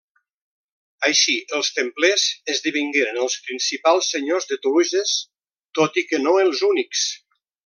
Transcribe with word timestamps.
Així, 1.09 1.35
els 1.57 1.69
templers 1.75 2.23
esdevingueren 2.53 3.21
els 3.27 3.37
principals 3.49 4.11
senyors 4.15 4.49
de 4.53 4.61
Toluges, 4.65 5.15
tot 5.81 6.05
i 6.05 6.09
que 6.11 6.23
no 6.27 6.39
els 6.47 6.69
únics. 6.75 7.09